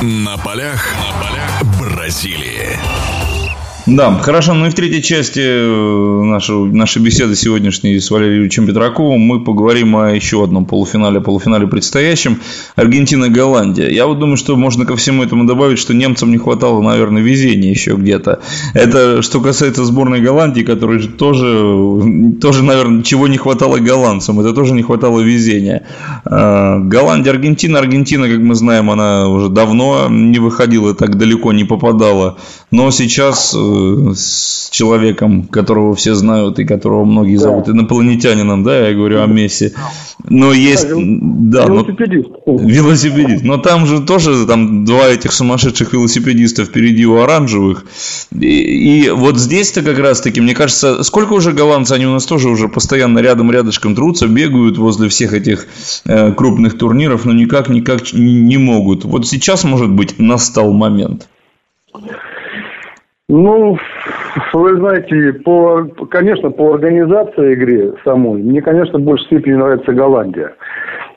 На 0.00 0.38
полях, 0.38 0.94
на 0.96 1.12
полях 1.20 1.62
Бразилии. 1.80 2.78
Да, 3.88 4.18
хорошо. 4.18 4.52
Ну 4.52 4.66
и 4.66 4.70
в 4.70 4.74
третьей 4.74 5.02
части 5.02 5.40
э, 5.40 6.22
нашей, 6.22 6.56
нашей 6.56 7.00
беседы 7.00 7.34
сегодняшней 7.34 7.98
с 7.98 8.10
Валерием 8.10 8.34
Юрьевичем 8.34 8.66
Петраковым 8.66 9.18
мы 9.18 9.42
поговорим 9.42 9.96
о 9.96 10.10
еще 10.10 10.44
одном 10.44 10.66
полуфинале, 10.66 11.22
полуфинале 11.22 11.66
предстоящем. 11.66 12.38
Аргентина-Голландия. 12.76 13.88
Я 13.88 14.06
вот 14.06 14.18
думаю, 14.18 14.36
что 14.36 14.56
можно 14.56 14.84
ко 14.84 14.94
всему 14.94 15.22
этому 15.22 15.46
добавить, 15.46 15.78
что 15.78 15.94
немцам 15.94 16.30
не 16.30 16.36
хватало, 16.36 16.82
наверное, 16.82 17.22
везения 17.22 17.70
еще 17.70 17.94
где-то. 17.94 18.40
Это 18.74 19.22
что 19.22 19.40
касается 19.40 19.86
сборной 19.86 20.20
Голландии, 20.20 20.60
которой 20.60 21.08
тоже, 21.08 22.34
тоже, 22.42 22.62
наверное, 22.62 23.02
чего 23.02 23.26
не 23.26 23.38
хватало 23.38 23.78
голландцам. 23.78 24.38
Это 24.40 24.52
тоже 24.52 24.74
не 24.74 24.82
хватало 24.82 25.20
везения. 25.20 25.86
А, 26.26 26.78
Голландия, 26.78 27.30
Аргентина. 27.30 27.78
Аргентина, 27.78 28.28
как 28.28 28.40
мы 28.40 28.54
знаем, 28.54 28.90
она 28.90 29.30
уже 29.30 29.48
давно 29.48 30.08
не 30.10 30.38
выходила, 30.40 30.94
так 30.94 31.16
далеко 31.16 31.54
не 31.54 31.64
попадала. 31.64 32.36
Но 32.70 32.90
сейчас 32.90 33.54
э, 33.56 33.77
с 34.14 34.70
человеком, 34.70 35.44
которого 35.44 35.94
все 35.94 36.14
знают 36.14 36.58
и 36.58 36.64
которого 36.64 37.04
многие 37.04 37.36
да. 37.36 37.42
зовут 37.42 37.68
инопланетянином, 37.68 38.62
да, 38.62 38.88
я 38.88 38.94
говорю 38.94 39.22
о 39.22 39.26
Месси. 39.26 39.72
Но 40.28 40.52
есть, 40.52 40.88
да, 40.88 41.66
велосипедист. 41.66 42.28
Но, 42.46 42.58
велосипедист. 42.58 43.44
Но 43.44 43.56
там 43.58 43.86
же 43.86 44.00
тоже 44.00 44.46
там 44.46 44.84
два 44.84 45.08
этих 45.08 45.32
сумасшедших 45.32 45.92
велосипедиста 45.92 46.64
впереди 46.64 47.06
у 47.06 47.18
оранжевых. 47.18 47.84
И, 48.32 49.04
и 49.04 49.10
вот 49.10 49.38
здесь-то 49.38 49.82
как 49.82 49.98
раз-таки, 49.98 50.40
мне 50.40 50.54
кажется, 50.54 51.02
сколько 51.02 51.34
уже 51.34 51.52
голландцы, 51.52 51.92
они 51.92 52.06
у 52.06 52.12
нас 52.12 52.26
тоже 52.26 52.48
уже 52.48 52.68
постоянно 52.68 53.20
рядом, 53.20 53.50
рядышком 53.50 53.94
трутся, 53.94 54.26
бегают 54.26 54.78
возле 54.78 55.08
всех 55.08 55.32
этих 55.32 55.66
э, 56.04 56.32
крупных 56.32 56.76
турниров, 56.78 57.24
но 57.24 57.32
никак, 57.32 57.68
никак 57.68 58.12
не 58.12 58.56
могут. 58.56 59.04
Вот 59.04 59.26
сейчас, 59.26 59.64
может 59.64 59.90
быть, 59.90 60.18
настал 60.18 60.72
момент. 60.72 61.28
Ну, 63.30 63.76
вы 64.54 64.76
знаете, 64.76 65.34
по, 65.44 65.84
конечно, 66.10 66.50
по 66.50 66.72
организации 66.72 67.52
игры 67.52 67.94
самой, 68.02 68.42
мне, 68.42 68.62
конечно, 68.62 68.98
в 68.98 69.02
большей 69.02 69.26
степени 69.26 69.52
нравится 69.52 69.92
Голландия. 69.92 70.54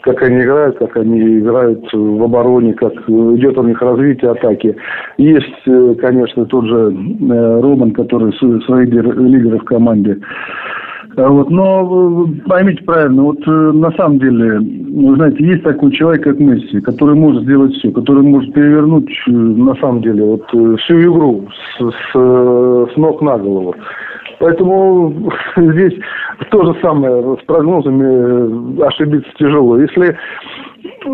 Как 0.00 0.20
они 0.22 0.40
играют, 0.40 0.76
как 0.78 0.96
они 0.96 1.38
играют 1.38 1.84
в 1.92 2.22
обороне, 2.24 2.74
как 2.74 2.94
идет 2.94 3.56
у 3.58 3.62
них 3.62 3.80
развитие 3.80 4.32
атаки. 4.32 4.74
Есть, 5.18 5.62
э, 5.66 5.94
конечно, 6.00 6.46
тот 6.46 6.64
же 6.64 6.76
э, 6.76 7.60
Роман, 7.60 7.92
который 7.92 8.32
свои 8.32 8.86
лидеры 8.86 9.58
в 9.58 9.64
команде. 9.64 10.18
А 11.16 11.28
вот, 11.28 11.50
но 11.50 12.26
э, 12.26 12.48
поймите 12.48 12.84
правильно, 12.84 13.22
вот 13.22 13.40
э, 13.46 13.50
на 13.50 13.90
самом 13.92 14.18
деле, 14.20 14.58
вы 14.58 15.16
знаете, 15.16 15.44
есть 15.44 15.62
такой 15.64 15.90
человек, 15.92 16.22
как 16.22 16.38
Месси, 16.38 16.80
который 16.80 17.16
может 17.16 17.42
сделать 17.42 17.74
все, 17.74 17.90
который 17.90 18.22
может 18.22 18.52
перевернуть 18.54 19.10
э, 19.26 19.30
на 19.30 19.74
самом 19.76 20.02
деле 20.02 20.24
вот 20.24 20.46
всю 20.80 21.00
игру 21.00 21.48
с, 21.78 21.82
с, 21.82 22.12
с 22.12 22.96
ног 22.96 23.22
на 23.22 23.38
голову. 23.38 23.74
Поэтому 24.38 25.32
здесь 25.56 25.94
то 26.50 26.64
же 26.64 26.78
самое 26.80 27.36
с 27.42 27.44
прогнозами 27.44 28.86
ошибиться 28.86 29.30
тяжело. 29.36 29.78
Если 29.78 30.16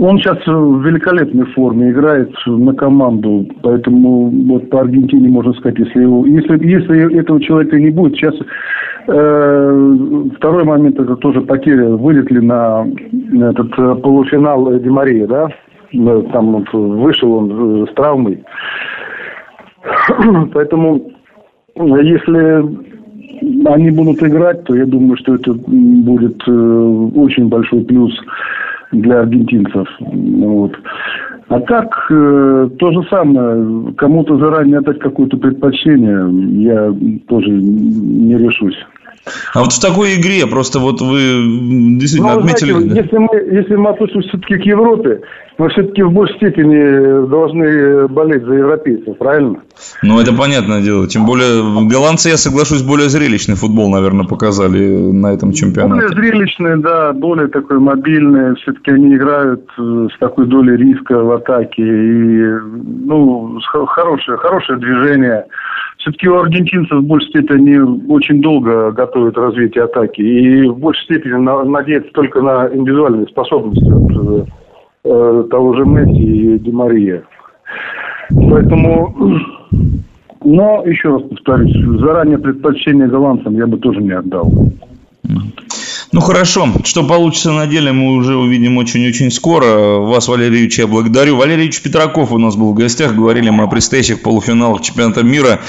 он 0.00 0.18
сейчас 0.18 0.38
в 0.46 0.84
великолепной 0.84 1.46
форме 1.46 1.90
играет 1.90 2.30
на 2.46 2.74
команду, 2.74 3.46
поэтому 3.62 4.30
вот 4.30 4.70
по 4.70 4.80
Аргентине 4.80 5.28
можно 5.28 5.52
сказать, 5.54 5.78
если 5.78 6.02
его, 6.02 6.26
если, 6.26 6.64
если 6.64 7.18
этого 7.18 7.40
человека 7.40 7.78
не 7.78 7.90
будет, 7.90 8.14
сейчас 8.14 8.34
второй 9.08 10.64
момент 10.64 11.00
это 11.00 11.16
тоже 11.16 11.40
потеря, 11.40 11.88
вылетли 11.88 12.40
на 12.40 12.86
этот 13.50 13.72
э, 13.78 13.94
полуфинал 14.02 14.78
Демария, 14.80 15.26
да, 15.26 15.48
э, 15.92 16.22
там 16.32 16.52
вот 16.52 16.72
вышел 16.72 17.32
он 17.32 17.86
с 17.88 17.94
травмой, 17.94 18.44
поэтому 20.52 21.10
если 21.74 22.64
они 23.66 23.90
будут 23.92 24.22
играть, 24.22 24.64
то 24.64 24.74
я 24.74 24.84
думаю, 24.84 25.16
что 25.16 25.36
это 25.36 25.54
будет 25.54 26.46
очень 26.46 27.48
большой 27.48 27.84
плюс 27.84 28.12
для 28.92 29.20
аргентинцев. 29.20 29.88
Вот. 30.00 30.76
А 31.48 31.60
так, 31.60 31.88
э, 32.10 32.68
то 32.78 32.92
же 32.92 33.08
самое, 33.08 33.94
кому-то 33.94 34.36
заранее 34.36 34.78
отдать 34.78 34.98
какое-то 34.98 35.38
предпочтение, 35.38 36.62
я 36.62 36.94
тоже 37.26 37.50
не 37.50 38.36
решусь. 38.36 38.76
А 39.54 39.60
вот 39.60 39.72
в 39.72 39.80
такой 39.80 40.16
игре, 40.16 40.46
просто 40.46 40.78
вот 40.78 41.00
вы 41.00 41.98
действительно 41.98 42.34
ну, 42.34 42.40
отметили... 42.40 42.72
Знаете, 42.72 43.00
если, 43.02 43.18
мы, 43.18 43.56
если 43.56 43.74
мы 43.76 43.90
относимся 43.90 44.28
все-таки 44.28 44.56
к 44.58 44.66
Европе, 44.66 45.20
мы 45.58 45.68
все-таки 45.70 46.02
в 46.02 46.12
большей 46.12 46.36
степени 46.36 47.28
должны 47.28 48.06
болеть 48.08 48.44
за 48.44 48.54
европейцев, 48.54 49.18
правильно? 49.18 49.56
Ну, 50.02 50.20
это 50.20 50.32
понятное 50.32 50.80
дело. 50.80 51.08
Тем 51.08 51.26
более, 51.26 51.88
голландцы, 51.88 52.28
я 52.28 52.36
соглашусь, 52.36 52.82
более 52.82 53.08
зрелищный 53.08 53.56
футбол, 53.56 53.90
наверное, 53.90 54.24
показали 54.24 54.78
на 55.12 55.32
этом 55.32 55.52
чемпионате. 55.52 55.94
Более 55.94 56.08
зрелищный, 56.10 56.80
да, 56.80 57.12
более 57.12 57.48
такой 57.48 57.80
мобильный. 57.80 58.54
Все-таки 58.56 58.92
они 58.92 59.16
играют 59.16 59.68
э, 59.76 60.08
с 60.14 60.18
такой 60.20 60.46
долей 60.46 60.76
риска 60.76 61.18
в 61.18 61.32
атаке. 61.32 61.82
И, 61.82 62.42
ну, 63.04 63.58
хорошее, 63.64 64.38
хорошее 64.38 64.78
движение. 64.78 65.44
Все-таки 65.98 66.28
у 66.28 66.38
аргентинцев 66.38 66.98
в 66.98 67.02
большей 67.02 67.28
степени 67.30 67.78
очень 68.08 68.40
долго 68.40 68.92
готовят 69.18 69.36
развитие 69.36 69.84
атаки. 69.84 70.20
И 70.20 70.66
в 70.68 70.78
большей 70.78 71.04
степени 71.04 71.68
надеются 71.68 72.10
только 72.12 72.40
на 72.40 72.68
индивидуальные 72.72 73.26
способности 73.26 73.86
э, 75.04 75.44
того 75.50 75.74
же 75.74 75.84
Месси 75.84 76.54
и 76.54 76.58
Ди 76.58 76.70
Мария. 76.70 77.24
Поэтому, 78.30 79.14
но, 80.44 80.84
еще 80.86 81.10
раз 81.10 81.22
повторюсь, 81.22 82.00
заранее 82.00 82.38
предпочтение 82.38 83.08
голландцам 83.08 83.54
я 83.56 83.66
бы 83.66 83.78
тоже 83.78 84.00
не 84.00 84.12
отдал. 84.12 84.52
Ну 86.10 86.20
хорошо, 86.22 86.68
что 86.84 87.04
получится 87.04 87.52
на 87.52 87.66
деле, 87.66 87.92
мы 87.92 88.14
уже 88.14 88.34
увидим 88.34 88.78
очень-очень 88.78 89.30
скоро. 89.30 89.98
Вас, 89.98 90.26
Валерий 90.28 90.60
Ильич, 90.60 90.78
я 90.78 90.86
благодарю. 90.86 91.36
Валерий 91.36 91.64
Ильич 91.64 91.82
Петраков 91.82 92.32
у 92.32 92.38
нас 92.38 92.56
был 92.56 92.72
в 92.72 92.74
гостях. 92.74 93.14
Говорили 93.14 93.50
мы 93.50 93.64
о 93.64 93.66
предстоящих 93.66 94.22
полуфиналах 94.22 94.80
чемпионата 94.80 95.22
мира. 95.22 95.60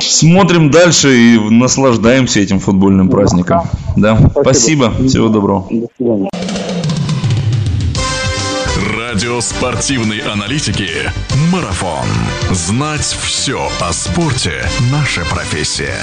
Смотрим 0.00 0.70
дальше 0.70 1.16
и 1.16 1.38
наслаждаемся 1.38 2.40
этим 2.40 2.58
футбольным 2.58 3.08
праздником. 3.08 3.62
Да, 3.96 4.16
спасибо. 4.16 4.92
спасибо. 4.92 5.08
Всего 5.08 5.28
доброго. 5.28 5.66
До 5.70 5.86
свидания. 5.96 6.30
Радио 8.96 9.40
спортивной 9.40 10.20
аналитики 10.20 10.88
«Марафон». 11.52 12.06
Знать 12.50 13.16
все 13.22 13.68
о 13.80 13.92
спорте– 13.92 14.64
наша 14.90 15.22
профессия. 15.30 15.98